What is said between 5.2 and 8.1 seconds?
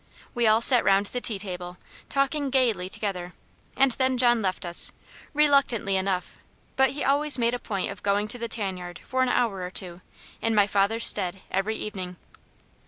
reluctantly enough; but he always made a point of